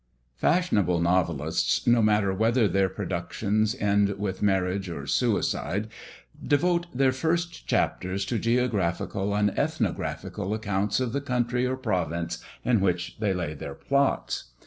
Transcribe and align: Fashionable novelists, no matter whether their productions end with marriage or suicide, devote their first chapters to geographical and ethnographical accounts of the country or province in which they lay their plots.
Fashionable 0.37 0.99
novelists, 0.99 1.85
no 1.85 2.01
matter 2.01 2.33
whether 2.33 2.67
their 2.67 2.89
productions 2.89 3.75
end 3.75 4.17
with 4.17 4.41
marriage 4.41 4.89
or 4.89 5.05
suicide, 5.05 5.89
devote 6.43 6.87
their 6.91 7.11
first 7.11 7.67
chapters 7.67 8.25
to 8.25 8.39
geographical 8.39 9.35
and 9.35 9.51
ethnographical 9.59 10.55
accounts 10.55 10.99
of 10.99 11.13
the 11.13 11.21
country 11.21 11.67
or 11.67 11.77
province 11.77 12.43
in 12.65 12.81
which 12.81 13.17
they 13.19 13.31
lay 13.31 13.53
their 13.53 13.75
plots. 13.75 14.45